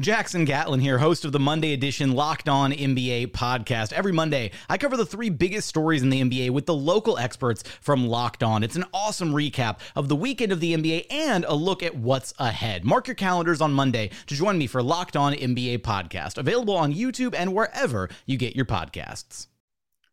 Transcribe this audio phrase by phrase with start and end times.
[0.00, 3.92] Jackson Gatlin here, host of the Monday edition Locked On NBA podcast.
[3.92, 7.62] Every Monday, I cover the three biggest stories in the NBA with the local experts
[7.82, 8.64] from Locked On.
[8.64, 12.32] It's an awesome recap of the weekend of the NBA and a look at what's
[12.38, 12.82] ahead.
[12.82, 16.94] Mark your calendars on Monday to join me for Locked On NBA podcast, available on
[16.94, 19.48] YouTube and wherever you get your podcasts.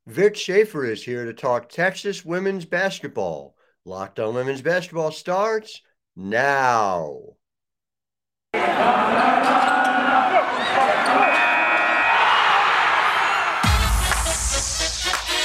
[0.06, 3.56] Vic Schaefer is here to talk Texas women's basketball.
[3.86, 5.82] Locked on women's basketball starts
[6.14, 7.38] now.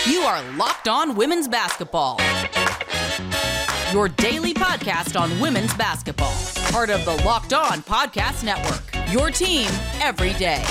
[0.04, 2.18] You are Locked On Women's Basketball.
[3.92, 6.34] Your daily podcast on women's basketball.
[6.72, 8.82] Part of the Locked On Podcast Network.
[9.12, 9.68] Your team
[10.00, 10.64] every day.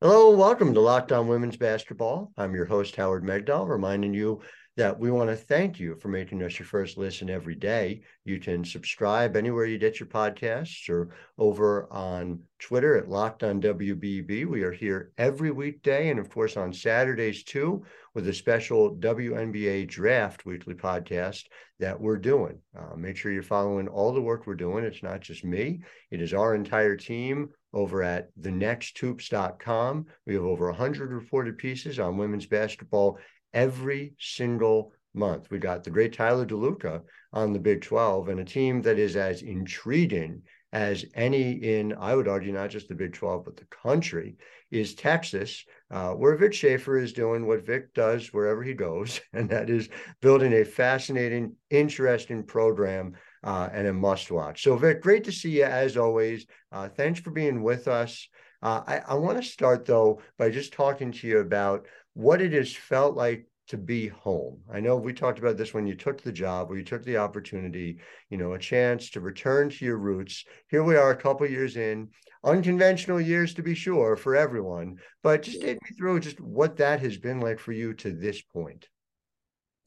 [0.00, 2.32] Hello, welcome to Locked On Women's Basketball.
[2.38, 4.40] I'm your host, Howard Megdal, reminding you
[4.76, 8.00] that we want to thank you for making us your first listen every day.
[8.24, 13.60] You can subscribe anywhere you get your podcasts or over on Twitter at Locked On
[13.60, 14.46] WBB.
[14.46, 17.84] We are here every weekday and, of course, on Saturdays too,
[18.14, 21.44] with a special WNBA Draft weekly podcast
[21.78, 22.58] that we're doing.
[22.78, 24.84] Uh, make sure you're following all the work we're doing.
[24.84, 30.06] It's not just me, it is our entire team over at thenexthoops.com.
[30.26, 33.18] We have over 100 reported pieces on women's basketball
[33.54, 35.50] every single month.
[35.50, 37.02] We got the great Tyler DeLuca
[37.32, 40.42] on the Big 12 and a team that is as intriguing
[40.72, 44.36] as any in, I would argue, not just the Big 12, but the country
[44.70, 49.50] is Texas, uh, where Vic Schaefer is doing what Vic does wherever he goes, and
[49.50, 49.90] that is
[50.22, 53.14] building a fascinating, interesting program
[53.44, 54.62] uh, and a must watch.
[54.62, 56.46] So, Vic, great to see you as always.
[56.70, 58.28] Uh, thanks for being with us.
[58.62, 62.52] Uh, I, I want to start, though, by just talking to you about what it
[62.52, 64.60] has felt like to be home.
[64.70, 67.16] I know we talked about this when you took the job, where you took the
[67.16, 70.44] opportunity, you know, a chance to return to your roots.
[70.68, 72.08] Here we are a couple years in,
[72.44, 77.00] unconventional years to be sure for everyone, but just take me through just what that
[77.00, 78.88] has been like for you to this point.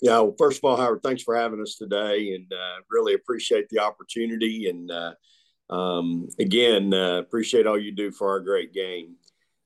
[0.01, 3.69] Yeah, well, first of all, Howard, thanks for having us today, and uh, really appreciate
[3.69, 4.67] the opportunity.
[4.69, 5.13] And uh,
[5.69, 9.15] um, again, uh, appreciate all you do for our great game.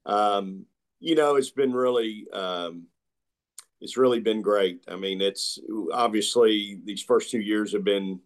[0.06, 0.66] Um,
[1.00, 2.88] you know, it's been really, um,
[3.82, 4.84] it's really been great.
[4.88, 5.60] I mean, it's
[5.94, 8.20] obviously these first two years have been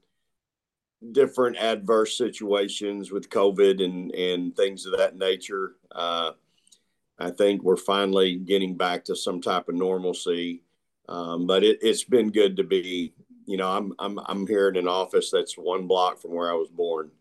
[1.11, 5.75] different adverse situations with COVID and and things of that nature.
[5.91, 6.31] Uh,
[7.19, 10.63] I think we're finally getting back to some type of normalcy.
[11.09, 13.13] Um, but it, has been good to be,
[13.45, 16.55] you know, I'm I'm I'm here in an office that's one block from where I
[16.55, 17.11] was born.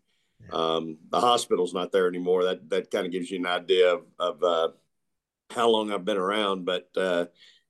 [0.51, 2.43] Um, the hospital's not there anymore.
[2.43, 4.69] That that kind of gives you an idea of, of uh,
[5.49, 7.25] how long I've been around, but uh,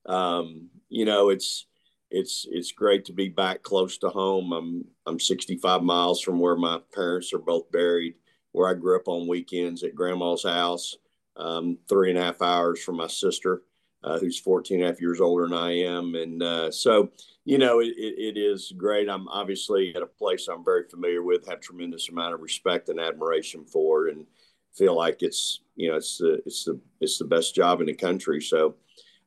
[0.06, 1.66] um, you know, it's
[2.10, 4.52] it's it's great to be back close to home.
[4.52, 8.14] I'm I'm 65 miles from where my parents are both buried,
[8.52, 10.96] where I grew up on weekends at grandma's house.
[11.36, 13.62] Um, three and a half hours from my sister,
[14.04, 17.10] uh, who's 14 and a half years older than I am, and uh, so
[17.44, 19.08] you know it, it, it is great.
[19.08, 23.00] I'm obviously at a place I'm very familiar with, have tremendous amount of respect and
[23.00, 24.26] admiration for, and
[24.74, 27.94] feel like it's you know it's the it's the it's the best job in the
[27.94, 28.40] country.
[28.40, 28.74] So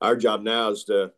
[0.01, 1.11] our job now is to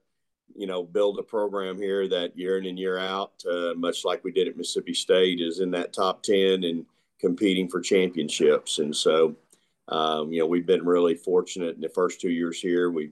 [0.55, 4.23] you know build a program here that year in and year out, uh, much like
[4.23, 6.85] we did at Mississippi State, is in that top ten and
[7.19, 8.79] competing for championships.
[8.79, 9.35] And so
[9.87, 12.91] um, you know we've been really fortunate in the first two years here.
[12.91, 13.11] We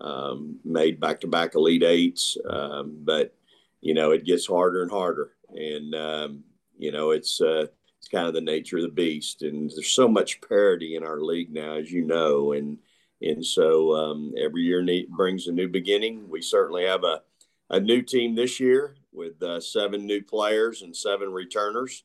[0.00, 3.34] um, made back to back Elite Eights, um, but
[3.80, 6.44] you know it gets harder and harder, and um,
[6.78, 7.66] you know it's uh,
[8.02, 9.42] it's kind of the nature of the beast.
[9.42, 12.78] And there's so much parity in our league now, as you know, and
[13.20, 16.28] and so um, every year brings a new beginning.
[16.28, 17.22] We certainly have a
[17.70, 22.02] a new team this year with uh, seven new players and seven returners,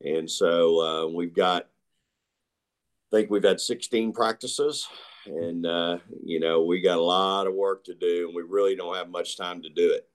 [0.00, 1.66] and so uh, we've got.
[3.12, 4.86] I think we've had 16 practices,
[5.26, 8.76] and uh, you know we got a lot of work to do, and we really
[8.76, 10.08] don't have much time to do it.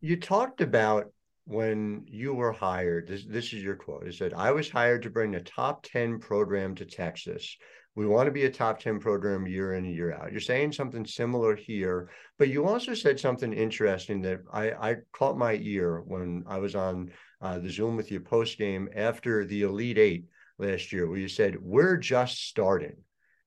[0.00, 1.10] You talked about
[1.44, 4.04] when you were hired, this, this is your quote.
[4.04, 7.56] You said, I was hired to bring a top 10 program to Texas.
[7.96, 10.30] We want to be a top 10 program year in and year out.
[10.30, 12.08] You're saying something similar here,
[12.38, 16.74] but you also said something interesting that I, I caught my ear when I was
[16.76, 17.10] on
[17.40, 20.24] uh, the Zoom with you post game after the Elite Eight
[20.58, 22.96] last year, where you said, We're just starting.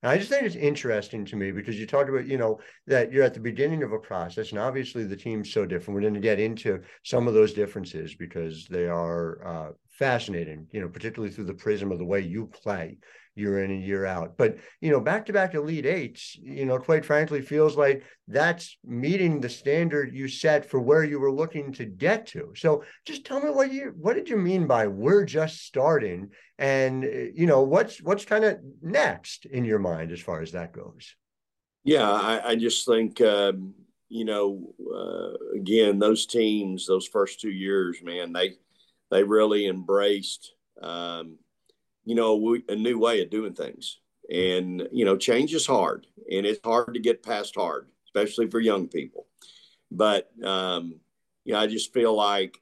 [0.04, 3.14] And I just think it's interesting to me because you talked about, you know, that
[3.14, 5.96] you're at the beginning of a process, and obviously the team's so different.
[5.96, 10.82] We're going to get into some of those differences because they are uh, fascinating, you
[10.82, 12.98] know, particularly through the prism of the way you play
[13.36, 14.38] year in and year out.
[14.38, 18.78] But you know, back to back Elite Eights, you know, quite frankly, feels like that's
[18.84, 22.54] meeting the standard you set for where you were looking to get to.
[22.56, 27.04] So just tell me what you what did you mean by we're just starting, and
[27.04, 31.16] you know, what's what's kind of next in your mind as far as that goes.
[31.84, 33.20] Yeah, I, I just think.
[33.22, 33.74] Um,
[34.10, 38.54] you know, uh, again, those teams, those first two years, man, they
[39.10, 40.54] they really embraced
[40.84, 41.40] um,
[42.06, 44.00] you know, a new way of doing things.
[44.32, 48.60] And, you know, change is hard and it's hard to get past hard, especially for
[48.60, 49.28] young people.
[49.92, 51.00] But, um,
[51.46, 52.60] you know, I just feel like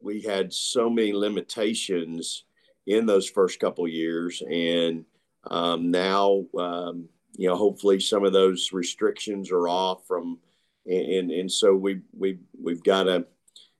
[0.00, 2.44] we had so many limitations
[2.86, 4.42] in those first couple years.
[4.42, 5.04] And
[5.44, 10.38] um, now, um, you know, hopefully some of those restrictions are off from,
[10.84, 13.26] and, and, so we, we, we've got to,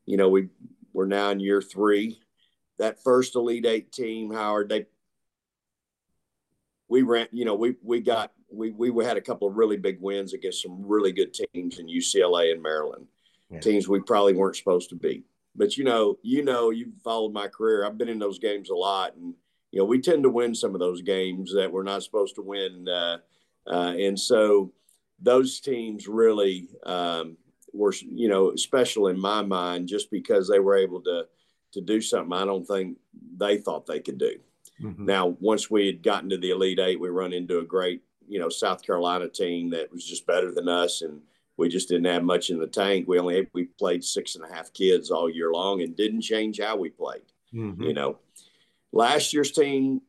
[0.07, 0.49] you know, we,
[0.93, 2.22] we're now in year three
[2.79, 4.87] that first Elite Eight team, Howard, they
[6.89, 9.99] we ran, you know, we we got we we had a couple of really big
[10.01, 13.07] wins against some really good teams in UCLA and Maryland,
[13.51, 13.61] yeah.
[13.61, 15.25] teams we probably weren't supposed to beat.
[15.55, 17.87] But you know, you know, you've followed my career.
[17.87, 19.35] I've been in those games a lot, and
[19.71, 22.43] you know, we tend to win some of those games that we're not supposed to
[22.43, 23.19] win, uh,
[23.67, 24.73] uh, and so
[25.21, 27.37] those teams really um,
[27.73, 31.25] were, you know, special in my mind just because they were able to
[31.73, 32.99] to do something I don't think
[33.37, 34.39] they thought they could do.
[34.81, 35.07] Mm-hmm.
[35.07, 38.39] Now, once we had gotten to the Elite Eight, we run into a great, you
[38.39, 41.21] know, South Carolina team that was just better than us, and
[41.57, 43.07] we just didn't have much in the tank.
[43.07, 46.61] We only we played six and a half kids all year long, and didn't change
[46.61, 47.23] how we played.
[47.55, 47.83] Mm-hmm.
[47.83, 48.19] You know,
[48.93, 50.01] last year's team,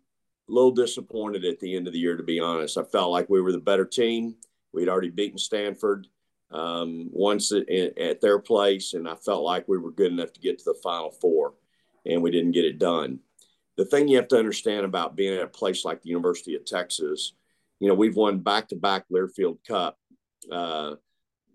[0.50, 2.78] a little disappointed at the end of the year, to be honest.
[2.78, 4.36] I felt like we were the better team.
[4.74, 6.08] We'd already beaten Stanford
[6.54, 7.68] um, once at,
[7.98, 10.80] at their place, and I felt like we were good enough to get to the
[10.84, 11.56] Final Four,
[12.06, 13.20] and we didn't get it done.
[13.76, 16.64] The thing you have to understand about being at a place like the University of
[16.64, 17.34] Texas,
[17.80, 19.98] you know, we've won back-to-back Learfield Cup,
[20.52, 20.94] uh,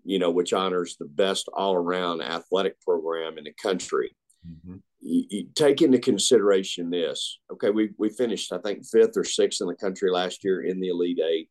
[0.03, 4.15] you know, which honors the best all-around athletic program in the country.
[4.45, 4.75] Mm-hmm.
[5.01, 7.39] You, you, take into consideration this.
[7.53, 10.81] Okay, we we finished I think fifth or sixth in the country last year in
[10.81, 11.49] the Elite Eight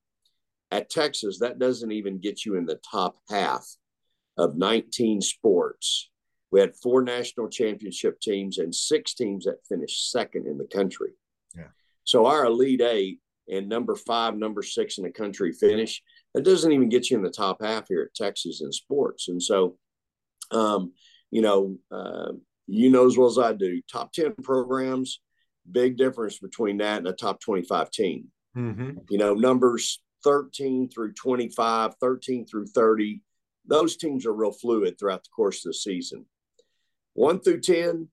[0.70, 3.66] at Texas, that doesn't even get you in the top half
[4.36, 6.10] of 19 sports.
[6.50, 11.10] We had four national championship teams and six teams that finished second in the country.
[11.54, 11.68] Yeah.
[12.04, 16.02] So our Elite Eight and number five, number six in the country finish,
[16.34, 19.28] that doesn't even get you in the top half here at Texas in sports.
[19.28, 19.76] And so,
[20.50, 20.92] um,
[21.30, 22.32] you know, uh,
[22.66, 25.20] you know as well as I do, top 10 programs,
[25.70, 28.28] big difference between that and a top 25 team.
[28.56, 28.98] Mm-hmm.
[29.10, 33.22] You know, numbers 13 through 25, 13 through 30,
[33.66, 36.24] those teams are real fluid throughout the course of the season.
[37.14, 38.08] One through 10,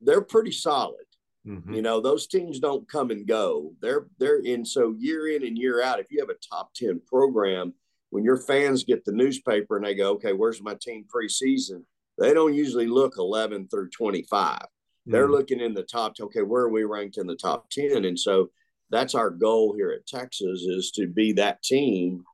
[0.00, 1.04] they're pretty solid.
[1.46, 1.74] Mm-hmm.
[1.74, 3.72] You know, those teams don't come and go.
[3.80, 6.00] They're they're in so year in and year out.
[6.00, 7.74] If you have a top 10 program,
[8.10, 11.82] when your fans get the newspaper and they go, okay, where's my team preseason?
[12.16, 14.60] They don't usually look 11 through 25.
[15.06, 15.32] They're mm-hmm.
[15.32, 18.04] looking in the top, okay, where are we ranked in the top 10?
[18.04, 18.50] And so
[18.94, 22.24] that's our goal here at Texas is to be that team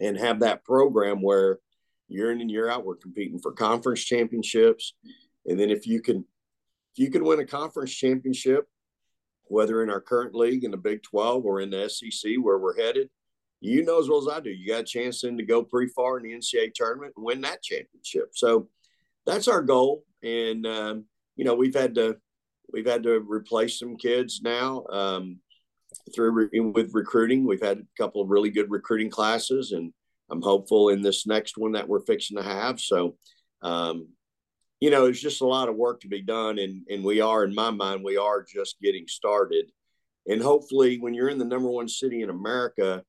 [0.00, 1.58] and have that program where
[2.08, 4.94] year in and year out we're competing for conference championships
[5.46, 6.24] and then if you can
[6.92, 8.68] if you can win a conference championship
[9.50, 12.76] whether in our current league in the Big 12 or in the SEC where we're
[12.76, 13.10] headed,
[13.60, 15.92] you know as well as I do, you got a chance then to go pretty
[15.92, 18.30] far in the NCAA tournament and win that championship.
[18.34, 18.68] So
[19.26, 20.04] that's our goal.
[20.22, 21.04] And, um,
[21.36, 22.16] you know, we've had to,
[22.72, 25.40] we've had to replace some kids now um,
[26.14, 27.46] through re- with recruiting.
[27.46, 29.92] We've had a couple of really good recruiting classes and
[30.30, 32.80] I'm hopeful in this next one that we're fixing to have.
[32.80, 33.16] So,
[33.62, 34.08] um,
[34.78, 36.58] you know, it's just a lot of work to be done.
[36.58, 39.70] And, and we are, in my mind, we are just getting started.
[40.26, 43.02] And hopefully, when you're in the number one city in America,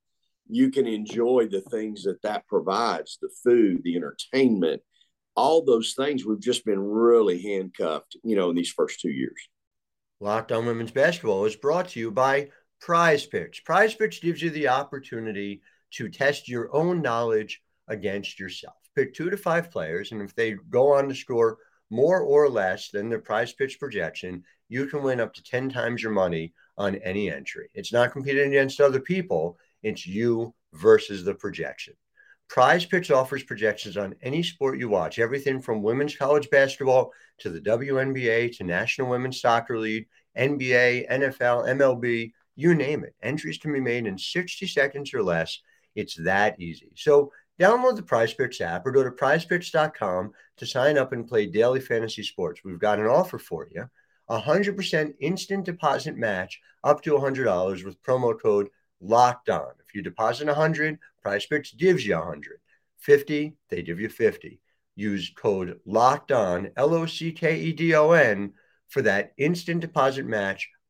[0.48, 4.82] you can enjoy the things that that provides the food, the entertainment,
[5.36, 6.26] all those things.
[6.26, 9.48] We've just been really handcuffed, you know, in these first two years.
[10.20, 12.50] Locked on Women's Basketball is brought to you by
[12.82, 13.60] Prize Picks.
[13.60, 15.62] Prize Picks gives you the opportunity
[15.92, 18.74] to test your own knowledge against yourself.
[18.96, 21.58] Pick two to five players, and if they go on to score
[21.90, 26.02] more or less than their Prize Picks projection, you can win up to 10 times
[26.02, 27.68] your money on any entry.
[27.72, 31.94] It's not competing against other people, it's you versus the projection.
[32.48, 37.48] Prize Picks offers projections on any sport you watch, everything from women's college basketball to
[37.48, 43.14] the WNBA to National Women's Soccer League, NBA, NFL, MLB, you name it.
[43.22, 45.60] Entries can be made in 60 seconds or less.
[45.94, 46.90] It's that easy.
[46.96, 51.46] So download the Prize Picks app or go to prizepicks.com to sign up and play
[51.46, 52.62] daily fantasy sports.
[52.64, 53.88] We've got an offer for you.
[54.30, 58.68] 100% instant deposit match up to $100 with promo code
[59.00, 59.72] locked on.
[59.84, 62.60] If you deposit 100, Prize Picks gives you 100.
[62.98, 64.60] 50, they give you 50.
[64.94, 68.52] Use code locked on, L O C K E D O N,
[68.88, 70.68] for that instant deposit match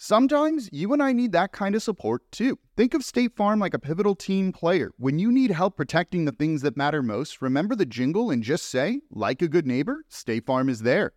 [0.00, 2.56] Sometimes you and I need that kind of support too.
[2.76, 4.92] Think of State Farm like a pivotal team player.
[4.96, 8.66] When you need help protecting the things that matter most, remember the jingle and just
[8.66, 11.14] say, like a good neighbor, State Farm is there.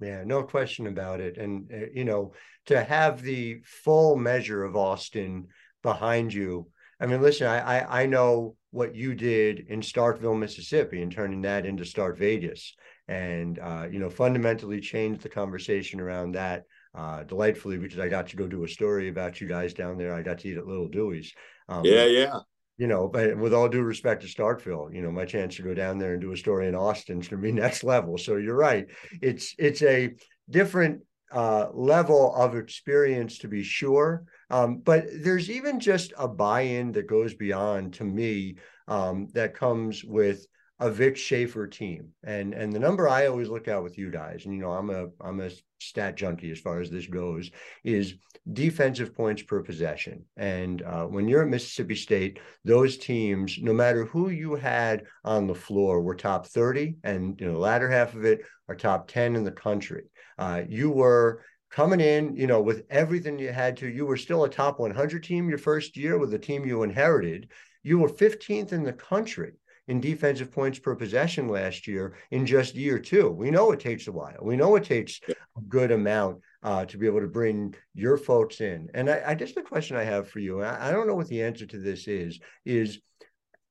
[0.00, 1.38] Yeah, no question about it.
[1.38, 2.32] And, uh, you know,
[2.66, 5.46] to have the full measure of Austin
[5.84, 6.66] behind you.
[6.98, 11.42] I mean, listen, I, I, I know what you did in Starkville, Mississippi, and turning
[11.42, 12.74] that into Stark Vegas,
[13.06, 18.28] and uh, you know, fundamentally changed the conversation around that uh, delightfully because I got
[18.28, 20.14] to go do a story about you guys down there.
[20.14, 21.32] I got to eat at Little Dooey's.
[21.68, 22.38] Um, yeah, yeah.
[22.78, 25.74] You know, but with all due respect to Starkville, you know, my chance to go
[25.74, 28.18] down there and do a story in Austin is going to be next level.
[28.18, 28.86] So you're right.
[29.20, 30.10] It's it's a
[30.50, 34.24] different uh, level of experience to be sure.
[34.50, 38.56] Um, but there's even just a buy-in that goes beyond to me
[38.86, 40.46] um, that comes with
[40.82, 42.08] a Vic Schaefer team.
[42.24, 44.90] And and the number I always look at with you guys, and you know, I'm
[44.90, 47.50] a I'm a stat junkie as far as this goes,
[47.84, 48.14] is
[48.52, 50.24] defensive points per possession.
[50.36, 55.46] And uh, when you're at Mississippi State, those teams, no matter who you had on
[55.46, 59.06] the floor, were top 30, and you know, the latter half of it are top
[59.06, 60.02] 10 in the country.
[60.36, 63.88] Uh, you were coming in, you know, with everything you had to.
[63.88, 67.50] You were still a top 100 team your first year with the team you inherited.
[67.84, 69.52] You were 15th in the country
[69.88, 73.30] in defensive points per possession last year in just year two.
[73.30, 74.38] We know it takes a while.
[74.40, 78.60] We know it takes a good amount uh, to be able to bring your folks
[78.60, 78.88] in.
[78.94, 81.28] And I, I guess the question I have for you, I, I don't know what
[81.28, 83.00] the answer to this is, is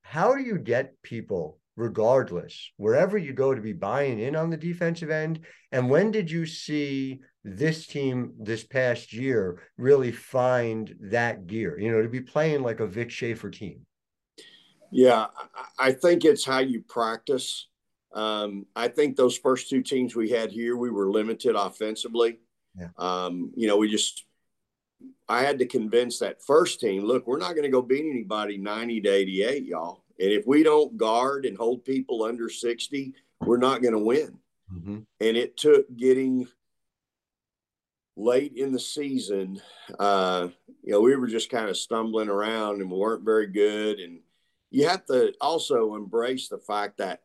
[0.01, 4.57] how do you get people regardless, wherever you go to be buying in on the
[4.57, 5.39] defensive end?
[5.71, 11.91] And when did you see this team this past year really find that gear, you
[11.91, 13.85] know, to be playing like a Vic Schaefer team?
[14.91, 15.27] Yeah,
[15.79, 17.67] I think it's how you practice.
[18.13, 22.39] Um, I think those first two teams we had here, we were limited offensively.
[22.77, 22.89] Yeah.
[22.97, 24.25] Um, you know, we just,
[25.29, 28.57] I had to convince that first team, look, we're not going to go beat anybody
[28.57, 30.03] 90 to 88, y'all.
[30.19, 34.37] And if we don't guard and hold people under 60, we're not going to win.
[34.71, 34.99] Mm-hmm.
[35.19, 36.47] And it took getting
[38.17, 39.61] late in the season,
[39.99, 40.49] uh,
[40.83, 43.99] you know, we were just kind of stumbling around and we weren't very good.
[43.99, 44.19] And,
[44.71, 47.21] you have to also embrace the fact that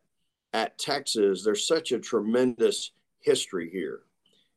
[0.53, 4.01] at Texas, there's such a tremendous history here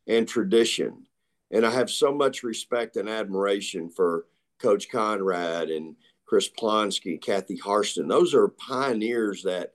[0.08, 1.06] and tradition.
[1.52, 4.26] And I have so much respect and admiration for
[4.60, 8.08] Coach Conradt and Chris Plonsky, and Kathy Harston.
[8.08, 9.72] Those are pioneers that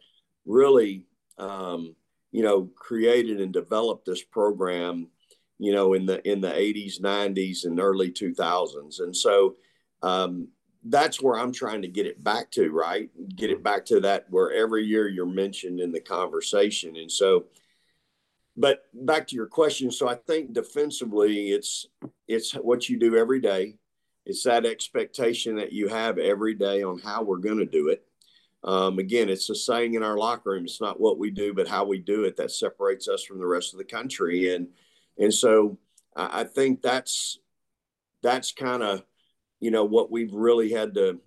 [0.46, 1.06] really,
[1.36, 1.96] um,
[2.30, 5.08] you know, created and developed this program,
[5.58, 9.00] you know, in the in the 80s, 90s, and early 2000s.
[9.00, 9.56] And so
[10.02, 10.48] um,
[10.84, 13.10] that's where I'm trying to get it back to, right?
[13.34, 16.96] Get it back to that where every year you're mentioned in the conversation.
[16.96, 17.46] And so,
[18.56, 19.90] but back to your question.
[19.90, 21.86] So I think defensively, it's
[22.28, 23.76] it's what you do every day.
[24.26, 28.06] It's that expectation that you have every day on how we're going to do it.
[28.62, 30.64] Um, again, it's a saying in our locker room.
[30.64, 33.46] It's not what we do, but how we do it that separates us from the
[33.46, 34.54] rest of the country.
[34.54, 34.68] And
[35.18, 35.78] and so
[36.14, 37.38] I, I think that's
[38.22, 39.02] that's kind of
[39.64, 41.18] you know what we've really had to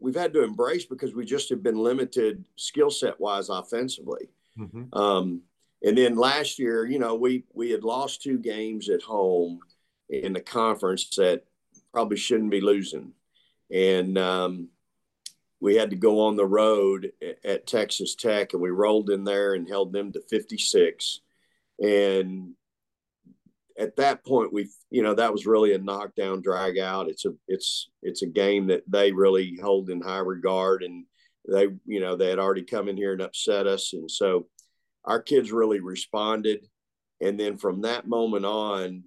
[0.00, 4.28] we've had to embrace because we just have been limited skill set wise offensively.
[4.58, 4.92] Mm-hmm.
[4.92, 5.42] Um,
[5.84, 9.60] and then last year, you know, we we had lost two games at home
[10.08, 11.44] in the conference that
[11.92, 13.12] probably shouldn't be losing,
[13.70, 14.68] and um,
[15.60, 19.22] we had to go on the road at, at Texas Tech, and we rolled in
[19.22, 21.20] there and held them to 56.
[21.80, 22.54] And
[23.78, 27.08] at that point, we you know that was really a knockdown drag out.
[27.08, 31.04] It's a it's it's a game that they really hold in high regard, and
[31.48, 34.46] they you know they had already come in here and upset us, and so
[35.04, 36.66] our kids really responded.
[37.20, 39.04] And then from that moment on,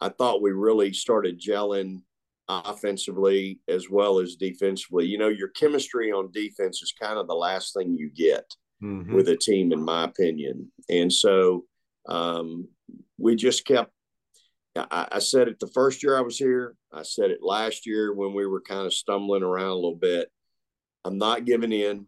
[0.00, 2.02] I thought we really started gelling
[2.48, 5.06] offensively as well as defensively.
[5.06, 8.44] You know, your chemistry on defense is kind of the last thing you get
[8.82, 9.14] mm-hmm.
[9.14, 10.70] with a team, in my opinion.
[10.88, 11.64] And so
[12.08, 12.68] um,
[13.18, 13.92] we just kept.
[14.90, 16.74] I, I said it the first year I was here.
[16.92, 20.30] I said it last year when we were kind of stumbling around a little bit.
[21.04, 22.06] I'm not giving in.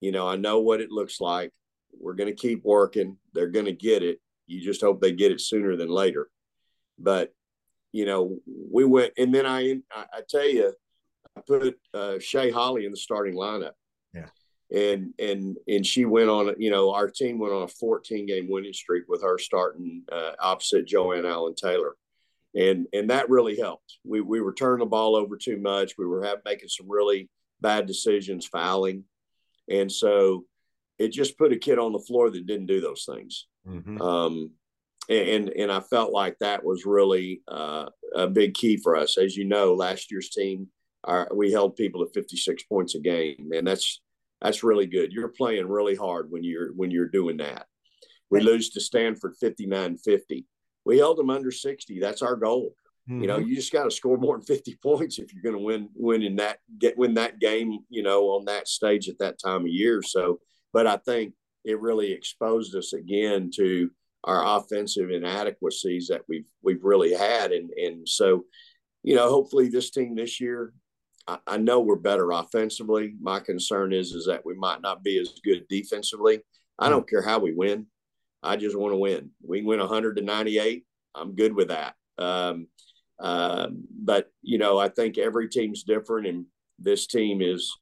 [0.00, 1.52] You know, I know what it looks like.
[1.98, 3.16] We're going to keep working.
[3.32, 4.20] They're going to get it.
[4.46, 6.28] You just hope they get it sooner than later.
[6.98, 7.32] But
[7.92, 8.38] you know,
[8.72, 10.74] we went, and then I, I, tell you,
[11.36, 13.74] I put uh, Shay Holle in the starting lineup.
[14.74, 16.54] And and and she went on.
[16.58, 20.32] You know, our team went on a 14 game winning streak with her starting uh,
[20.40, 21.94] opposite Joanne Allen Taylor,
[22.56, 23.98] and and that really helped.
[24.04, 25.94] We we were turning the ball over too much.
[25.96, 29.04] We were have, making some really bad decisions, fouling,
[29.70, 30.44] and so
[30.98, 33.46] it just put a kid on the floor that didn't do those things.
[33.68, 34.00] Mm-hmm.
[34.00, 34.50] Um,
[35.08, 39.18] and and I felt like that was really uh, a big key for us.
[39.18, 40.68] As you know, last year's team,
[41.04, 44.00] our, we held people to 56 points a game, and that's
[44.44, 45.10] that's really good.
[45.10, 47.66] You're playing really hard when you're when you're doing that.
[48.30, 50.44] We lose to Stanford 59-50.
[50.84, 51.98] We held them under 60.
[51.98, 52.74] That's our goal.
[53.08, 53.22] Mm-hmm.
[53.22, 55.64] You know, you just got to score more than 50 points if you're going to
[55.64, 57.78] win win in that get win that game.
[57.88, 60.02] You know, on that stage at that time of year.
[60.02, 60.40] So,
[60.74, 61.32] but I think
[61.64, 63.90] it really exposed us again to
[64.24, 68.44] our offensive inadequacies that we've we've really had, and and so,
[69.02, 70.74] you know, hopefully this team this year,
[71.26, 73.14] I, I know we're better offensively.
[73.20, 76.40] My concern is is that we might not be as good defensively.
[76.78, 77.86] I don't care how we win.
[78.42, 79.30] I just want to win.
[79.46, 80.84] We win 100 to 98.
[81.14, 81.94] I'm good with that.
[82.18, 82.66] Um,
[83.18, 86.46] uh, but you know, I think every team's different, and
[86.78, 87.72] this team is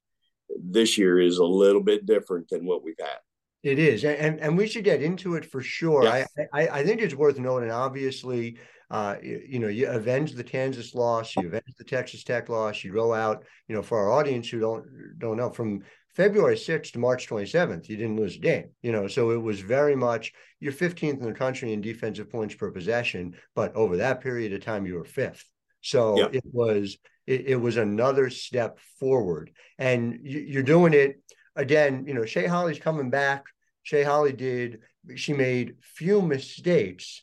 [0.63, 3.19] this year is a little bit different than what we've had.
[3.63, 6.05] It is, and and we should get into it for sure.
[6.05, 6.29] Yes.
[6.53, 7.71] I, I, I think it's worth noting.
[7.71, 8.59] Obviously,
[8.93, 12.85] uh, you, you, know, you avenge the Kansas loss, you avenge the Texas Tech loss.
[12.85, 14.85] You roll out, you know, for our audience who don't
[15.19, 15.81] don't know, from
[16.15, 18.67] February 6th to March 27th, you didn't lose a game.
[18.83, 22.55] You know, so it was very much you're 15th in the country in defensive points
[22.55, 25.45] per possession, but over that period of time, you were fifth.
[25.81, 26.35] So yep.
[26.35, 31.23] it was it, it was another step forward, and you, you're doing it
[31.57, 33.45] again, you know, Shay Holle's coming back.
[33.83, 34.81] Shay Holle did,
[35.17, 37.23] she made few mistakes.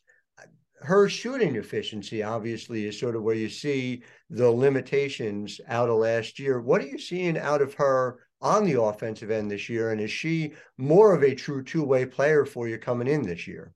[0.81, 6.39] Her shooting efficiency, obviously, is sort of where you see the limitations out of last
[6.39, 6.61] year.
[6.61, 9.91] What are you seeing out of her on the offensive end this year?
[9.91, 13.47] And is she more of a true two way player for you coming in this
[13.47, 13.73] year?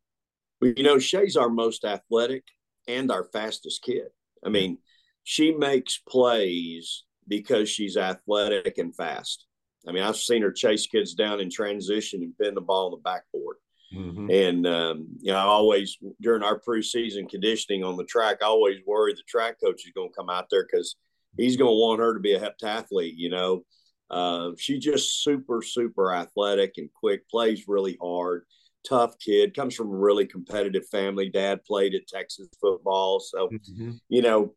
[0.62, 2.44] Well, you know, Shay's our most athletic
[2.88, 4.08] and our fastest kid.
[4.46, 4.78] I mean,
[5.24, 9.46] she makes plays because she's athletic and fast.
[9.88, 12.92] I mean, I've seen her chase kids down in transition and pin the ball on
[12.92, 13.58] the backboard.
[13.94, 14.30] Mm-hmm.
[14.30, 18.80] And um, you know, I always during our preseason conditioning on the track, I always
[18.86, 20.96] worry the track coach is going to come out there because
[21.38, 23.14] he's going to want her to be a heptathlete.
[23.16, 23.64] You know,
[24.10, 28.46] uh, she's just super, super athletic and quick, plays really hard,
[28.88, 31.30] tough kid, comes from a really competitive family.
[31.30, 33.92] Dad played at Texas football, so mm-hmm.
[34.10, 34.54] you know,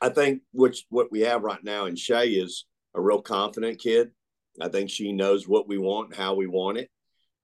[0.00, 2.64] I think which what we have right now in Shay is
[2.94, 4.12] a real confident kid
[4.60, 6.90] I think she knows what we want, how we want it.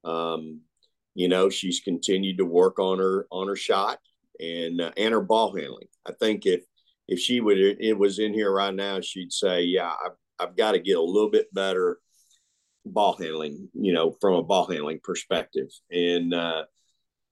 [0.04, 0.60] Um,
[1.14, 3.98] you know, she's continued to work on her on her shot
[4.40, 5.86] and uh, and her ball handling.
[6.06, 6.62] I think if
[7.08, 10.72] if she would it was in here right now, she'd say, "Yeah, I've, I've got
[10.72, 11.98] to get a little bit better
[12.84, 16.64] ball handling." You know, from a ball handling perspective, and uh,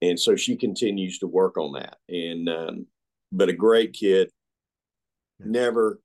[0.01, 1.97] and so she continues to work on that.
[2.09, 2.87] And um,
[3.33, 4.31] but a great kid,
[5.41, 6.01] never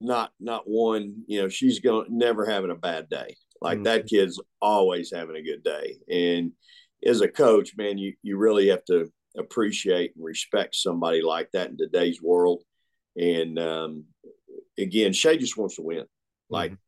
[0.00, 1.24] not not one.
[1.26, 3.36] You know, she's going never having a bad day.
[3.60, 3.84] Like mm-hmm.
[3.84, 6.52] that kid's always having a good day, and
[7.04, 11.70] as a coach, man, you you really have to appreciate and respect somebody like that
[11.70, 12.62] in today's world.
[13.16, 14.04] And um,
[14.78, 16.04] again, Shay just wants to win.
[16.50, 16.80] Like mm-hmm.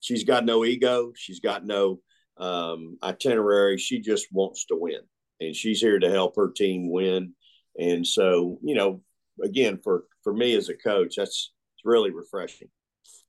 [0.00, 2.00] she's got no ego, she's got no
[2.38, 3.78] um, itinerary.
[3.78, 5.00] She just wants to win,
[5.40, 7.34] and she's here to help her team win.
[7.78, 9.02] And so, you know,
[9.42, 12.68] again, for for me as a coach, that's it's really refreshing.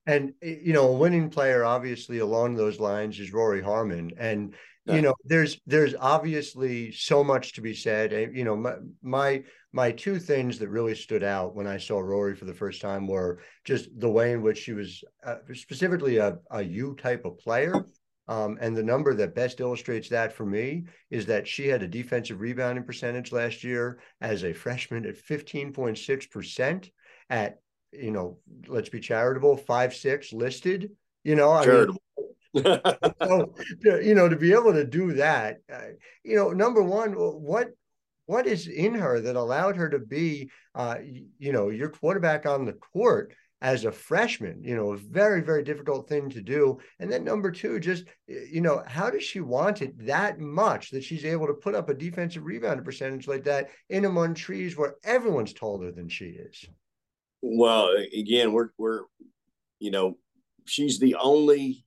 [0.07, 5.01] And you know, a winning player, obviously, along those lines is Rori Harmon, and you
[5.01, 9.91] know there's there's obviously so much to be said and you know my, my my
[9.91, 13.39] two things that really stood out when i saw rori for the first time were
[13.65, 17.85] just the way in which she was uh, specifically a, a u type of player.
[18.29, 21.87] Um, and the number that best illustrates that for me is that she had a
[21.87, 26.91] defensive rebounding percentage last year as a freshman at 15.6%
[27.31, 27.59] at
[27.91, 28.37] you know
[28.67, 30.91] let's be charitable five six listed.
[31.23, 31.97] You know I mean,
[32.57, 35.89] so, you know, to be able to do that, uh,
[36.23, 37.69] you know, number one, what
[38.25, 40.97] what is in her that allowed her to be, uh,
[41.39, 44.63] you know, your quarterback on the court as a freshman?
[44.63, 46.79] You know, a very very difficult thing to do.
[46.99, 51.03] And then number two, just you know, how does she want it that much that
[51.03, 54.95] she's able to put up a defensive rebound percentage like that in among trees where
[55.03, 56.65] everyone's taller than she is?
[57.43, 59.03] Well, again, we're we're,
[59.79, 60.17] you know,
[60.65, 61.85] she's the only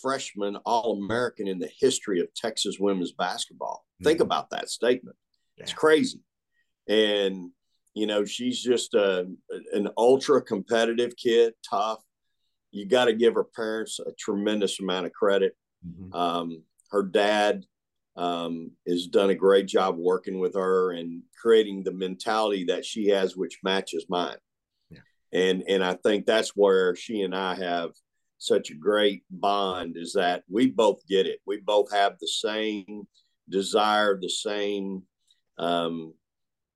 [0.00, 3.84] freshman All American in the history of Texas women's basketball.
[3.84, 4.04] Mm-hmm.
[4.04, 5.16] Think about that statement.
[5.56, 5.64] Yeah.
[5.64, 6.20] It's crazy.
[6.88, 7.50] And,
[7.94, 9.26] you know, she's just a,
[9.72, 12.02] an ultra competitive kid, tough.
[12.70, 15.56] You got to give her parents a tremendous amount of credit.
[15.86, 16.14] Mm-hmm.
[16.14, 17.64] Um, her dad
[18.16, 23.08] um, has done a great job working with her and creating the mentality that she
[23.08, 24.36] has, which matches mine.
[24.90, 25.00] Yeah.
[25.32, 27.90] And and I think that's where she and I have
[28.44, 31.40] such a great bond is that we both get it.
[31.46, 33.04] We both have the same
[33.48, 35.02] desire, the same,
[35.58, 36.14] um,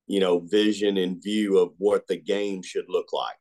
[0.07, 3.35] you know, vision and view of what the game should look like.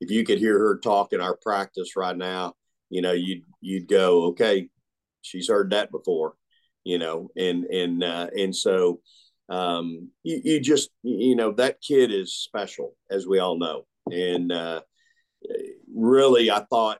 [0.00, 2.54] If you could hear her talk in our practice right now,
[2.88, 4.68] you know, you'd you'd go, okay,
[5.22, 6.34] she's heard that before,
[6.84, 9.00] you know, and and uh, and so
[9.48, 14.50] um, you, you just you know that kid is special, as we all know, and
[14.52, 14.80] uh,
[15.94, 16.98] really, I thought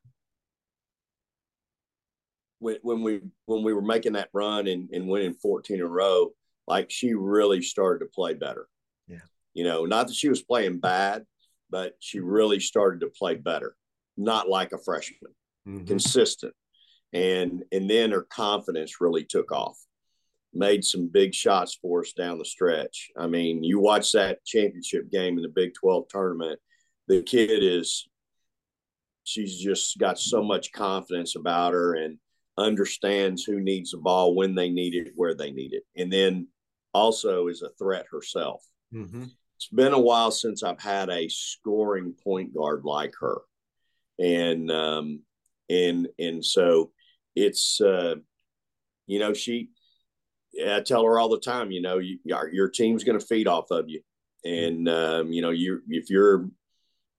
[2.60, 5.88] when, when we when we were making that run and, and winning 14 in a
[5.88, 6.30] row,
[6.68, 8.68] like she really started to play better.
[9.08, 9.18] Yeah.
[9.54, 11.24] You know, not that she was playing bad,
[11.70, 13.74] but she really started to play better,
[14.16, 15.32] not like a freshman,
[15.66, 15.86] mm-hmm.
[15.86, 16.54] consistent.
[17.12, 19.78] And and then her confidence really took off.
[20.52, 23.10] Made some big shots for us down the stretch.
[23.16, 26.58] I mean, you watch that championship game in the Big 12 tournament,
[27.06, 28.08] the kid is
[29.24, 32.18] she's just got so much confidence about her and
[32.58, 36.48] understands who needs the ball, when they need it, where they need it, and then
[36.92, 38.62] also is a threat herself.
[38.92, 39.24] Mm-hmm.
[39.56, 43.38] It's been a while since I've had a scoring point guard like her,
[44.18, 45.20] and um,
[45.68, 46.92] and and so
[47.34, 48.16] it's uh,
[49.06, 49.70] you know she.
[50.66, 53.46] I tell her all the time, you know, you, your, your team's going to feed
[53.46, 54.00] off of you,
[54.44, 56.48] and um, you know, you if you're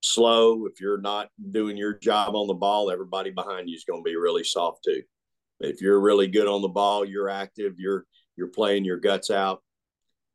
[0.02, 4.02] slow, if you're not doing your job on the ball, everybody behind you is going
[4.02, 5.02] to be really soft too.
[5.62, 9.62] If you're really good on the ball, you're active, you're you're playing your guts out.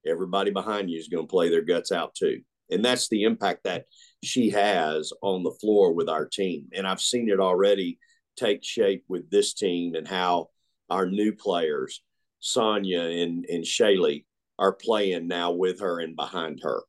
[0.06, 2.40] Everybody behind you is going to play their guts out too.
[2.70, 3.86] And that's the impact that
[4.22, 6.66] she has on the floor with our team.
[6.72, 7.98] And I've seen it already
[8.36, 10.48] take shape with this team and how
[10.90, 12.02] our new players,
[12.40, 14.24] Sonya and, and Shaylee,
[14.58, 16.82] are playing now with her and behind her.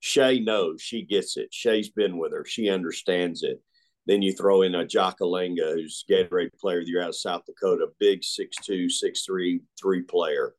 [0.00, 1.52] Shay knows she gets it.
[1.52, 2.44] Shay's been with her.
[2.44, 3.62] She understands it.
[4.06, 7.42] Then you throw in a Jakalenga, who's Gatorade Player of the Year out of South
[7.46, 10.54] Dakota, big 6'2", 6'3", three player.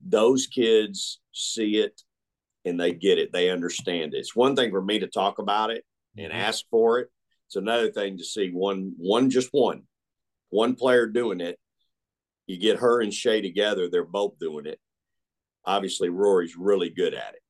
[0.00, 2.00] Those kids see it
[2.64, 3.32] and they get it.
[3.32, 4.18] They understand it.
[4.18, 5.84] It's one thing for me to talk about it
[6.16, 6.40] and mm-hmm.
[6.40, 7.08] ask for it.
[7.46, 9.82] It's another thing to see one, one just one,
[10.50, 11.58] one player doing it.
[12.46, 14.80] You get her and Shay together; they're both doing it.
[15.64, 17.42] Obviously, Rori's really good at it.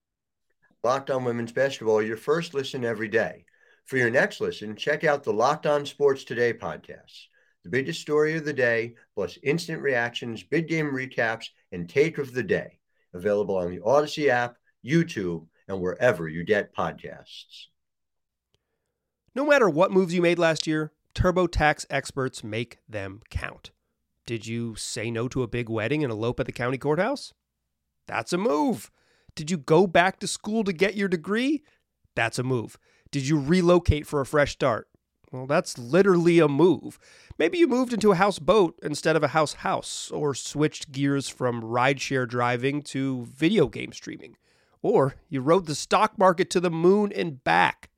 [0.82, 3.44] Locked on Women's Basketball, your first listen every day.
[3.86, 7.28] For your next listen, check out the Locked On Sports Today podcast.
[7.62, 12.32] the biggest story of the day, plus instant reactions, big game recaps, and take of
[12.32, 12.78] the day.
[13.14, 17.66] Available on the Audacy app, YouTube, and wherever you get podcasts.
[19.36, 23.70] No matter what moves you made last year, TurboTax experts make them count.
[24.26, 27.32] Did you say no to a big wedding and elope at the county courthouse?
[28.08, 28.90] That's a move.
[29.36, 31.62] Did you go back to school to get your degree?
[32.16, 32.78] That's a move.
[33.16, 34.90] Did you relocate for a fresh start?
[35.32, 36.98] Well, that's literally a move.
[37.38, 41.62] Maybe you moved into a houseboat instead of a house house, or switched gears from
[41.62, 44.36] rideshare driving to video game streaming,
[44.82, 47.88] or you rode the stock market to the moon and back.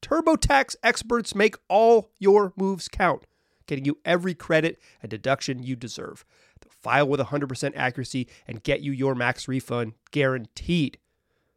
[0.00, 3.26] TurboTax experts make all your moves count,
[3.66, 6.24] getting you every credit and deduction you deserve.
[6.60, 10.98] They'll file with 100% accuracy and get you your max refund guaranteed.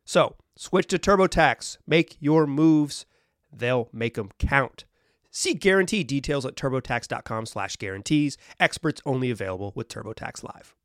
[0.06, 1.78] So, switch to TurboTax.
[1.88, 3.06] Make your moves.
[3.52, 4.86] They'll make them count.
[5.32, 8.38] See guarantee details at turbotax.com slash guarantees.
[8.60, 10.76] Experts only available with TurboTax Live.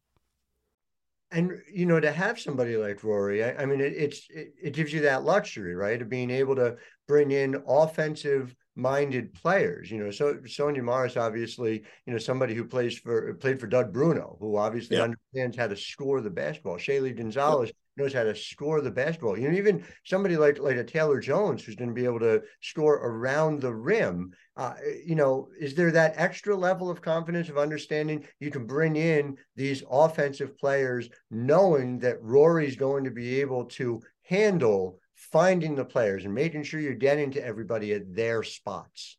[1.31, 4.72] And you know, to have somebody like Rori, I, I mean, it, it's it, it
[4.72, 6.76] gives you that luxury, right, of being able to
[7.07, 9.91] bring in offensive minded players.
[9.91, 13.93] You know, so Sonya Morris, obviously, you know, somebody who plays for played for Doug
[13.93, 15.03] Bruno, who obviously yeah.
[15.03, 16.77] understands how to score the basketball.
[16.77, 19.37] Shaylee Gonzalez knows how to score the basketball.
[19.37, 22.43] You know, even somebody like like a Taylor Jones who's going to be able to
[22.62, 24.31] score around the rim.
[24.57, 28.97] Uh, you know, is there that extra level of confidence of understanding you can bring
[28.97, 35.85] in these offensive players, knowing that Rori's going to be able to handle finding the
[35.85, 39.18] players and making sure you're getting to everybody at their spots.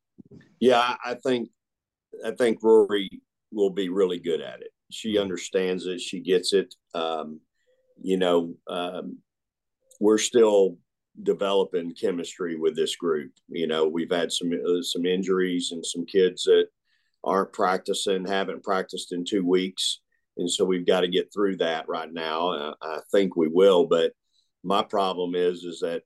[0.59, 1.49] Yeah, I think
[2.25, 3.09] I think Rori
[3.51, 4.71] will be really good at it.
[4.91, 6.01] She understands it.
[6.01, 6.73] She gets it.
[6.93, 7.41] Um,
[8.01, 9.19] you know, um,
[9.99, 10.77] we're still
[11.21, 13.31] developing chemistry with this group.
[13.49, 16.67] You know, we've had some uh, some injuries and some kids that
[17.23, 19.99] aren't practicing, haven't practiced in two weeks,
[20.37, 22.49] and so we've got to get through that right now.
[22.49, 24.13] Uh, I think we will, but
[24.63, 26.03] my problem is is that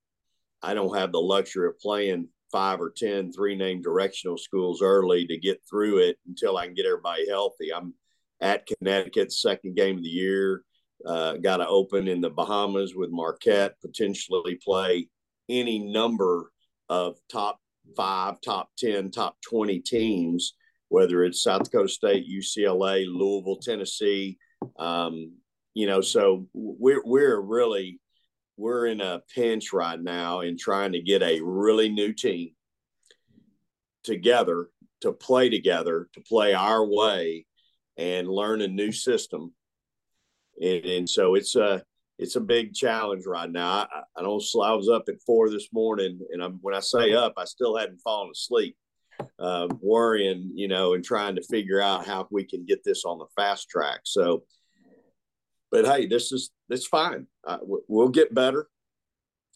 [0.61, 5.25] I don't have the luxury of playing five or ten three name directional schools early
[5.27, 7.73] to get through it until I can get everybody healthy.
[7.73, 7.93] I'm
[8.41, 10.63] at Connecticut, second game of the year.
[11.05, 15.09] Uh, got to open in the Bahamas with Marquette, potentially play
[15.49, 16.51] any number
[16.89, 17.59] of top
[17.95, 20.53] five, top 10, top 20 teams,
[20.89, 24.37] whether it's South Dakota State, UCLA, Louisville, Tennessee.
[24.77, 25.33] Um,
[25.73, 27.99] you know, so we're, we're really,
[28.57, 32.51] we're in a pinch right now in trying to get a really new team
[34.03, 34.69] together
[35.01, 37.45] to play together, to play our way
[37.97, 39.53] and learn a new system
[40.61, 41.83] and, and so it's a
[42.19, 43.87] it's a big challenge right now.
[43.91, 44.43] I, I don't.
[44.63, 47.77] I was up at four this morning, and I'm when I say up, I still
[47.77, 48.77] hadn't fallen asleep,
[49.39, 53.17] uh, worrying, you know, and trying to figure out how we can get this on
[53.17, 54.01] the fast track.
[54.03, 54.43] So,
[55.71, 57.27] but hey, this is it's fine.
[57.45, 58.67] Uh, we'll get better,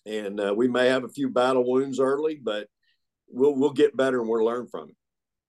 [0.06, 2.68] and uh, we may have a few battle wounds early, but
[3.30, 4.96] we'll we'll get better and we'll learn from it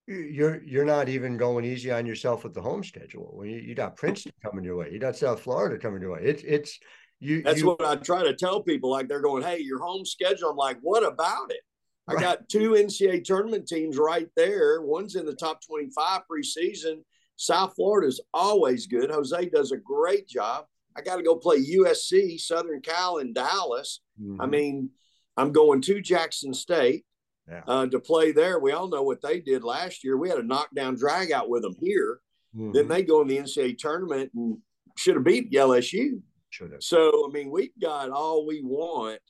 [0.08, 3.30] you're you're not even going easy on yourself with the home schedule.
[3.34, 6.20] When you, you got Princeton coming your way, you got South Florida coming your way.
[6.22, 6.78] It's it's
[7.20, 7.42] you.
[7.42, 8.90] That's you, what I try to tell people.
[8.90, 11.60] Like they're going, "Hey, your home schedule." I'm like, "What about it?"
[12.08, 14.80] I got two NCAA tournament teams right there.
[14.80, 17.02] One's in the top 25 preseason.
[17.36, 19.10] South Florida's always good.
[19.10, 20.64] Jose does a great job.
[20.98, 24.00] I got to go play USC, Southern Cal, and Dallas.
[24.20, 24.40] Mm-hmm.
[24.40, 24.90] I mean,
[25.36, 27.04] I'm going to Jackson State
[27.48, 27.62] yeah.
[27.68, 28.58] uh, to play there.
[28.58, 30.16] We all know what they did last year.
[30.16, 32.18] We had a knockdown drag out with them here.
[32.56, 32.72] Mm-hmm.
[32.72, 34.58] Then they go in the NCAA tournament and
[34.96, 36.20] should have beat LSU.
[36.50, 36.82] Should have.
[36.82, 39.20] So I mean, we've got all we want,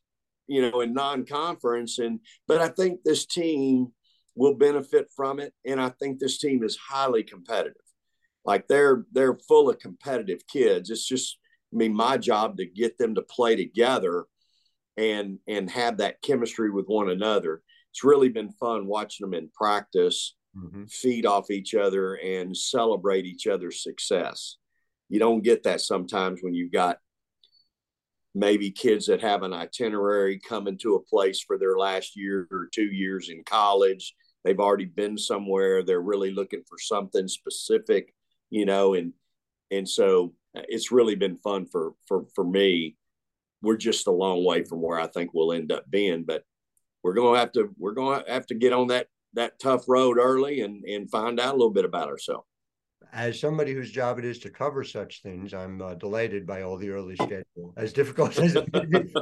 [0.46, 3.88] you know, in non-conference, and but I think this team
[4.34, 7.82] will benefit from it, and I think this team is highly competitive.
[8.44, 10.88] Like they're they're full of competitive kids.
[10.88, 11.38] It's just
[11.72, 14.26] I mean my job to get them to play together
[14.96, 19.50] and and have that chemistry with one another it's really been fun watching them in
[19.54, 20.84] practice mm-hmm.
[20.84, 24.56] feed off each other and celebrate each other's success.
[25.08, 26.98] You don't get that sometimes when you've got
[28.34, 32.68] maybe kids that have an itinerary coming to a place for their last year or
[32.72, 34.14] two years in college.
[34.44, 35.82] They've already been somewhere.
[35.82, 38.14] They're really looking for something specific,
[38.50, 39.12] you know, and
[39.70, 42.96] and so it's really been fun for for for me.
[43.62, 46.44] We're just a long way from where I think we'll end up being, but
[47.02, 49.84] we're going to have to we're going to have to get on that that tough
[49.88, 52.46] road early and and find out a little bit about ourselves.
[53.12, 56.76] as somebody whose job it is to cover such things, I'm uh, delighted by all
[56.76, 59.12] the early schedule, as difficult as it is.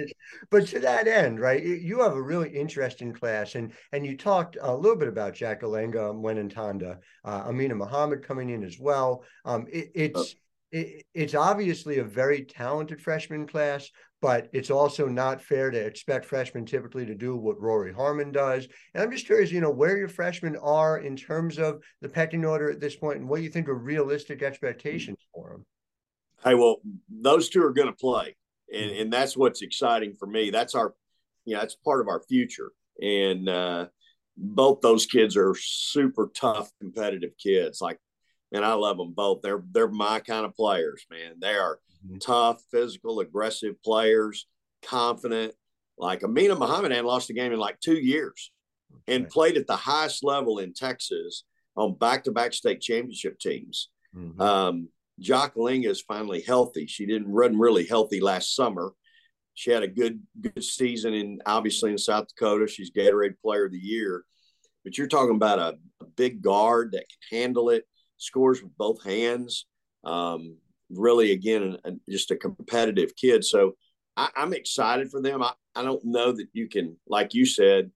[0.50, 4.56] but to that end, right, you have a really interesting class, and and you talked
[4.60, 9.24] a little bit about Jack Alenga, Mwenentanda, uh, Amina Muhammad coming in as well.
[9.44, 10.36] Um, it, it's
[10.72, 16.24] it, it's obviously a very talented freshman class, but it's also not fair to expect
[16.24, 18.66] freshmen typically to do what Rori Harmon does.
[18.94, 22.44] And I'm just curious, you know, where your freshmen are in terms of the pecking
[22.44, 25.66] order at this point and what you think are realistic expectations for them.
[26.44, 28.36] Hey, well, those two are going to play.
[28.72, 30.50] And, and that's what's exciting for me.
[30.50, 30.94] That's our,
[31.44, 32.72] you know, that's part of our future.
[33.00, 33.86] And uh,
[34.36, 37.80] both those kids are super tough, competitive kids.
[37.80, 37.98] Like
[38.52, 39.40] and I love them both.
[39.42, 41.34] They're they're my kind of players, man.
[41.40, 42.18] They are mm-hmm.
[42.18, 44.46] tough, physical, aggressive players,
[44.82, 45.54] confident.
[45.98, 48.52] Like Amina Muhammad had lost a game in like two years,
[48.92, 49.16] okay.
[49.16, 51.44] and played at the highest level in Texas
[51.76, 53.90] on back-to-back state championship teams.
[54.16, 54.40] Mm-hmm.
[54.40, 54.88] Um,
[55.20, 56.86] Jacqueline is finally healthy.
[56.86, 58.92] She didn't run really healthy last summer.
[59.54, 62.68] She had a good good season in obviously in South Dakota.
[62.68, 64.24] She's Gatorade Player of the Year.
[64.84, 67.84] But you're talking about a, a big guard that can handle it
[68.18, 69.66] scores with both hands.
[70.04, 70.56] Um,
[70.90, 71.78] really, again,
[72.08, 73.44] just a competitive kid.
[73.44, 73.74] So
[74.16, 75.42] I, am excited for them.
[75.42, 77.90] I, I don't know that you can, like you said,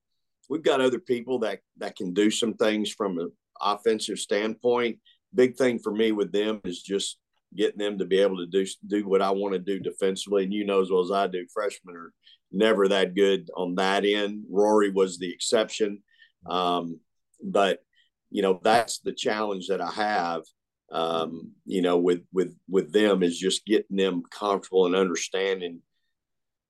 [0.49, 3.31] we've got other people that that can do some things from an
[3.61, 4.99] offensive standpoint.
[5.33, 7.17] Big thing for me with them is just
[7.55, 10.43] getting them to be able to do do what I want to do defensively.
[10.43, 12.13] And you know as well as I do, freshmen are
[12.51, 14.45] never that good on that end.
[14.49, 16.03] Rori was the exception,
[16.45, 16.99] um,
[17.43, 17.79] but
[18.33, 20.41] you know that's the challenge that I have.
[20.91, 25.81] Um, you know, with with with them is just getting them comfortable and understanding.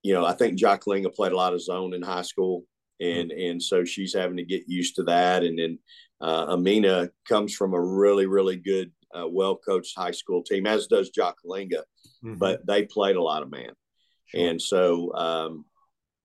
[0.04, 2.66] You know, I think Jacqueline played a lot of zone in high school,
[3.00, 3.52] and mm-hmm.
[3.52, 5.44] and so she's having to get used to that.
[5.44, 5.80] And then
[6.20, 10.88] uh, Amina comes from a really really good, uh, well coached high school team, as
[10.88, 12.36] does Jacqueline, mm-hmm.
[12.36, 13.72] but they played a lot of man,
[14.28, 14.50] sure.
[14.50, 15.14] and so.
[15.16, 15.66] Um,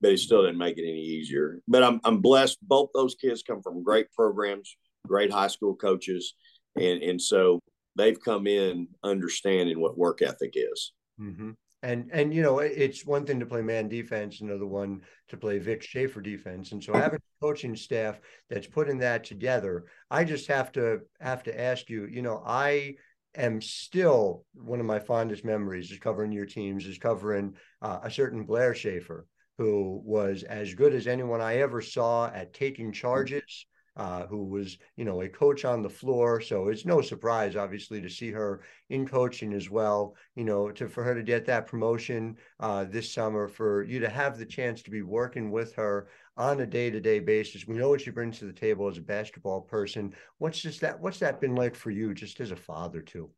[0.00, 1.60] but it still didn't make it any easier.
[1.66, 2.58] But I'm I'm blessed.
[2.62, 4.76] Both those kids come from great programs
[5.08, 6.34] great high school coaches,
[6.76, 7.60] and and so
[7.96, 10.92] they've come in understanding what work ethic is.
[11.20, 11.50] Mm-hmm.
[11.82, 15.58] And and you know it's one thing to play man defense, another one to play
[15.58, 20.48] Vic Schaefer defense, and so having a coaching staff that's putting that together, I just
[20.48, 22.06] have to have to ask you.
[22.06, 22.96] You know, I
[23.36, 28.10] am still one of my fondest memories is covering your teams is covering uh, a
[28.10, 29.26] certain Blair Schaefer
[29.58, 33.66] who was as good as anyone I ever saw at taking charges
[33.98, 36.40] uh, who was, you know, a coach on the floor.
[36.40, 40.14] So it's no surprise, obviously, to see her in coaching as well.
[40.36, 44.08] You know, to for her to get that promotion uh, this summer, for you to
[44.08, 47.66] have the chance to be working with her on a day-to-day basis.
[47.66, 50.14] We know what she brings to the table as a basketball person.
[50.38, 51.00] What's just that?
[51.00, 53.30] What's that been like for you, just as a father too?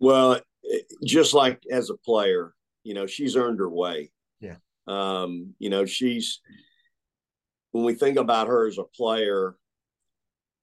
[0.00, 0.40] Well,
[1.04, 4.10] just like as a player, you know, she's earned her way.
[4.40, 4.56] Yeah.
[4.86, 6.40] Um, you know, she's
[7.74, 9.56] when we think about her as a player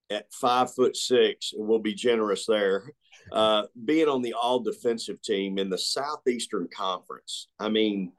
[0.10, 2.89] at five foot six, and we'll be generous there,
[3.34, 7.50] uh, being on the all defensive team in the Southeastern Conference.
[7.60, 8.13] I mean,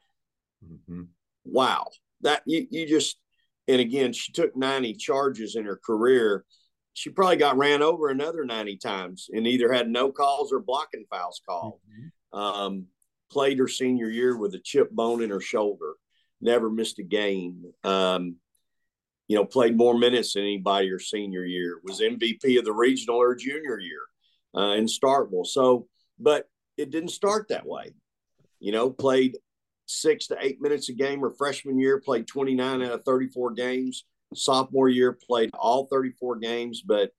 [0.62, 1.04] mm-hmm.
[1.44, 1.86] wow.
[2.20, 3.16] That you, you just,
[3.66, 6.44] and again, she took 90 charges in her career.
[6.92, 11.06] She probably got ran over another 90 times and either had no calls or blocking
[11.08, 11.80] fouls called.
[11.90, 12.38] Mm-hmm.
[12.38, 12.86] Um,
[13.30, 15.94] played her senior year with a chip bone in her shoulder,
[16.42, 17.64] never missed a game.
[17.84, 18.36] Um,
[19.28, 23.16] you know, played more minutes than anybody her senior year, was MVP of the regional
[23.16, 24.00] or junior year
[24.56, 25.46] uh, in Starkville.
[25.46, 25.86] So,
[26.18, 27.94] but it didn't start that way.
[28.60, 29.38] You know, played
[29.86, 34.04] six to eight minutes a game her freshman year, played 29 out of 34 games.
[34.34, 37.10] Sophomore year, played all 34 games, but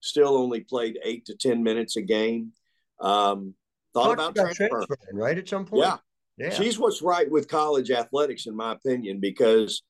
[0.00, 2.52] still only played eight to 10 minutes a game.
[3.00, 3.54] Um,
[3.92, 5.38] thought about, about transferring, right?
[5.38, 5.84] At some point.
[5.84, 5.96] Yeah.
[6.38, 6.50] yeah.
[6.50, 9.82] She's what's right with college athletics, in my opinion, because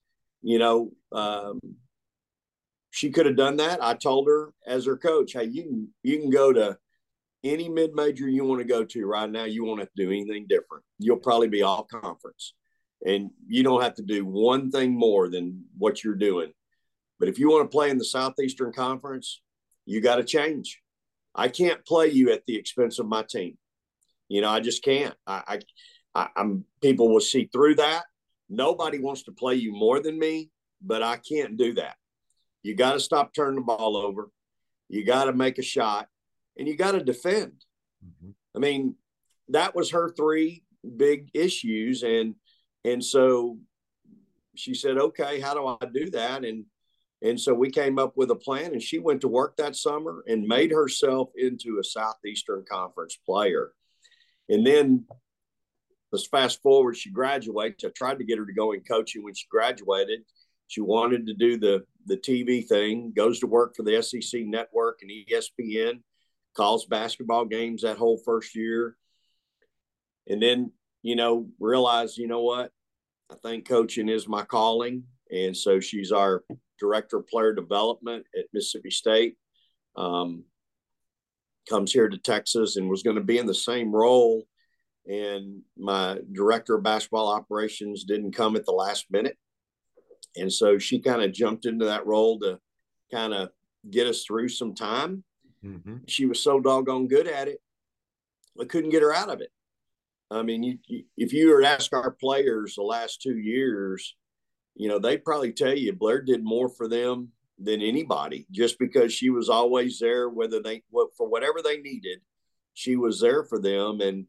[0.43, 1.61] you know, um,
[2.91, 3.83] she could have done that.
[3.83, 6.77] I told her as her coach, hey, you can you can go to
[7.45, 9.45] any mid major you want to go to right now.
[9.45, 10.85] You won't have to do anything different.
[10.99, 12.55] You'll probably be all conference,
[13.07, 16.53] and you don't have to do one thing more than what you're doing.
[17.19, 19.41] But if you want to play in the Southeastern Conference,
[19.85, 20.81] you got to change.
[21.35, 23.57] I can't play you at the expense of my team.
[24.29, 25.15] You know, I just can't.
[25.27, 25.61] I, I,
[26.15, 28.05] I I'm people will see through that
[28.51, 30.51] Nobody wants to play you more than me,
[30.83, 31.97] but I can't do that.
[32.63, 34.29] You got to stop turning the ball over.
[34.89, 36.09] You got to make a shot
[36.59, 37.53] and you got to defend.
[38.05, 38.31] Mm-hmm.
[38.57, 38.97] I mean,
[39.49, 40.65] that was her three
[40.97, 42.03] big issues.
[42.03, 42.35] And,
[42.85, 43.59] and so
[44.57, 46.45] she said, okay, how do I do that?
[46.45, 46.67] And,
[47.23, 50.25] And so we came up with a plan, and she went to work that summer
[50.27, 53.73] and made herself into a Southeastern Conference player.
[54.49, 55.05] And then
[56.13, 56.97] let's fast forward.
[56.97, 57.85] She graduates.
[57.85, 60.21] I tried to get her to go in coaching when she graduated.
[60.69, 63.13] She wanted to do the the TV thing.
[63.15, 66.01] Goes to work for the SEC Network and ESPN.
[66.57, 68.97] Calls basketball games that whole first year,
[70.29, 72.71] and then you know realize you know what
[73.31, 76.45] I think coaching is my calling, and so she's our
[76.79, 79.37] director of player development at Mississippi State.
[79.97, 80.45] Um,
[81.69, 84.45] comes here to Texas and was going to be in the same role
[85.11, 89.37] and my director of basketball operations didn't come at the last minute.
[90.37, 92.61] And so she kind of jumped into that role to
[93.13, 93.51] kind of
[93.91, 95.25] get us through some time.
[95.65, 95.97] Mm-hmm.
[96.07, 97.61] She was so doggone good at it,
[98.61, 99.51] I couldn't get her out of it.
[100.31, 104.15] I mean, you, you, if you were to ask our players the last two years,
[104.77, 109.13] you know, they'd probably tell you Blair did more for them than anybody just because
[109.13, 110.85] she was always there, whether they,
[111.17, 112.21] for whatever they needed,
[112.75, 114.01] she was there for them.
[114.01, 114.27] And,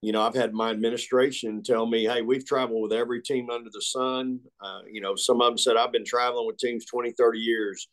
[0.00, 3.70] you know, I've had my administration tell me, hey, we've traveled with every team under
[3.72, 4.40] the sun.
[4.60, 7.88] Uh, you know, some of them said, I've been traveling with teams 20, 30 years.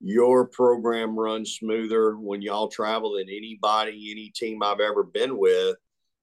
[0.00, 5.76] Your program runs smoother when y'all travel than anybody, any team I've ever been with.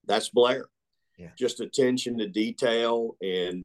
[0.06, 0.66] That's Blair.
[1.18, 1.30] Yeah.
[1.38, 3.64] Just attention to detail and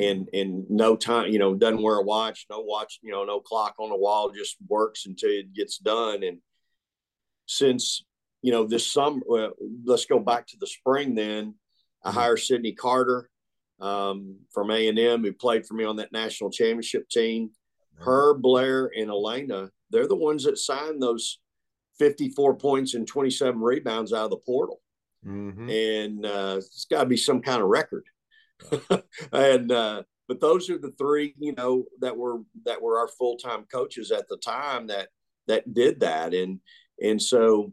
[0.00, 3.40] and and no time, you know, doesn't wear a watch, no watch, you know, no
[3.40, 6.22] clock on the wall, just works until it gets done.
[6.22, 6.38] And
[7.46, 8.04] since
[8.42, 9.48] you know, this summer, uh,
[9.84, 11.54] let's go back to the spring then.
[12.04, 12.18] I mm-hmm.
[12.18, 13.30] hired Sydney Carter
[13.80, 17.50] um, from A&M who played for me on that national championship team.
[17.98, 21.38] Her, Blair, and Elena, they're the ones that signed those
[21.98, 24.82] 54 points and 27 rebounds out of the portal.
[25.26, 25.70] Mm-hmm.
[25.70, 28.04] And uh, it's got to be some kind of record.
[29.32, 33.36] and uh, but those are the three, you know, that were that were our full
[33.36, 35.08] time coaches at the time that
[35.46, 36.34] that did that.
[36.34, 36.60] And
[37.02, 37.72] and so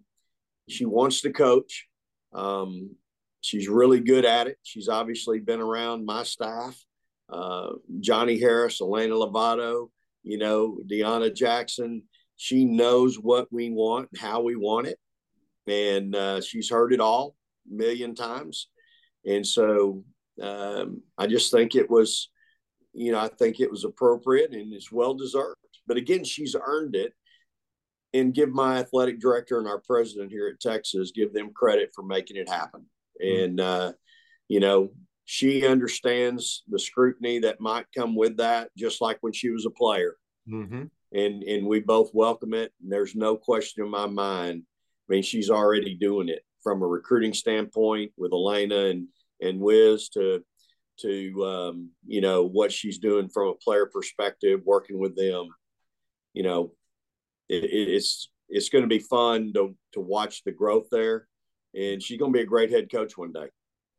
[0.69, 1.87] she wants to coach.
[2.33, 2.95] Um,
[3.41, 4.57] she's really good at it.
[4.63, 6.77] She's obviously been around my staff,
[7.29, 9.89] uh, Johnnie Harris, Elena Lovato,
[10.23, 12.03] you know, Deanna Jackson.
[12.37, 14.99] She knows what we want, how we want it,
[15.67, 17.35] and uh, she's heard it all
[17.71, 18.67] a million times.
[19.25, 20.03] And so
[20.41, 22.29] um, I just think it was,
[22.93, 25.57] you know, I think it was appropriate and it's well deserved.
[25.87, 27.13] But again, she's earned it
[28.13, 32.03] and give my athletic director and our president here at Texas give them credit for
[32.03, 32.85] making it happen.
[33.21, 33.43] Mm-hmm.
[33.43, 33.93] And uh,
[34.47, 34.91] you know,
[35.25, 39.71] she understands the scrutiny that might come with that, just like when she was a
[39.71, 40.15] player.
[40.49, 40.83] Mm-hmm.
[41.13, 42.71] And and we both welcome it.
[42.81, 44.63] And there's no question in my mind.
[45.09, 49.07] I mean, she's already doing it from a recruiting standpoint with Elena and
[49.41, 50.43] and Wiz to
[51.01, 55.49] to um, you know what she's doing from a player perspective, working with them.
[56.33, 56.73] You know,
[57.53, 61.27] it, it's it's going to be fun to to watch the growth there,
[61.73, 63.47] and she's going to be a great head coach one day.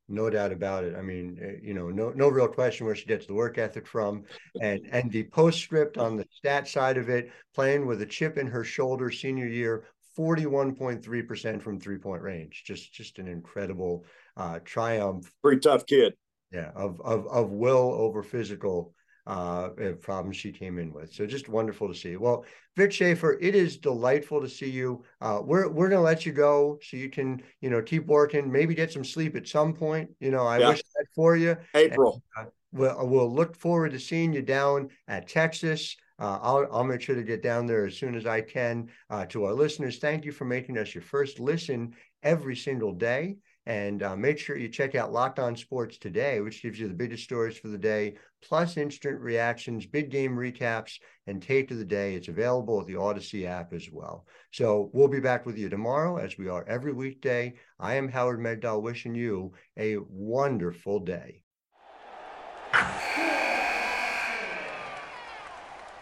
[0.08, 0.94] No doubt about it.
[0.94, 3.86] I mean, eh, you know, no no real question where she gets the work ethic
[3.86, 4.24] from,
[4.60, 8.46] and and the postscript on the stat side of it, playing with a chip in
[8.46, 12.64] her shoulder senior year, forty one point three percent from three point range.
[12.66, 14.04] Just just an incredible
[14.36, 15.32] uh, triumph.
[15.42, 16.14] Pretty tough kid.
[16.52, 18.94] Yeah, of of of will over physical
[19.26, 19.68] uh,
[20.00, 21.12] problems she came in with.
[21.12, 22.16] So just wonderful to see.
[22.16, 22.44] Well,
[22.76, 25.04] Vic Schaefer, it is delightful to see you.
[25.20, 28.74] Uh, we're we're gonna let you go so you can you know keep working, maybe
[28.74, 30.10] get some sleep at some point.
[30.20, 30.68] You know, I yeah.
[30.70, 31.56] wish that for you.
[31.74, 32.22] April.
[32.36, 35.96] And, uh, we'll we'll look forward to seeing you down at Texas.
[36.18, 38.88] Uh, I'll, I'll make sure to get down there as soon as I can.
[39.10, 43.36] Uh, to our listeners, thank you for making us your first listen every single day.
[43.66, 46.94] And uh, make sure you check out Locked On Sports today, which gives you the
[46.94, 51.84] biggest stories for the day, plus instant reactions, big game recaps, and tape of the
[51.84, 52.14] day.
[52.14, 54.26] It's available at the Audacy app as well.
[54.52, 57.54] So we'll be back with you tomorrow, as we are every weekday.
[57.80, 61.40] I am Howard Megdal, wishing you a wonderful day.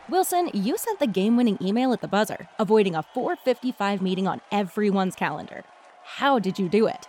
[0.09, 4.41] Wilson, you sent the game winning email at the buzzer, avoiding a 455 meeting on
[4.51, 5.63] everyone's calendar.
[6.03, 7.09] How did you do it?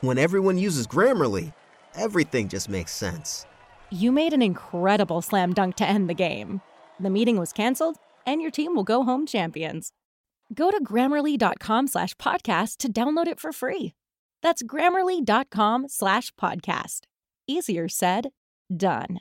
[0.00, 1.54] When everyone uses Grammarly,
[1.94, 3.46] everything just makes sense.
[3.90, 6.60] You made an incredible slam dunk to end the game.
[7.00, 9.92] The meeting was canceled, and your team will go home champions.
[10.52, 13.94] Go to grammarly.com slash podcast to download it for free.
[14.42, 17.02] That's grammarly.com slash podcast.
[17.46, 18.30] Easier said,
[18.74, 19.20] done.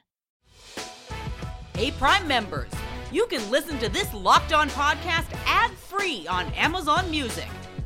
[1.75, 2.71] Hey, Prime members,
[3.11, 7.47] you can listen to this Locked On podcast ad free on Amazon Music.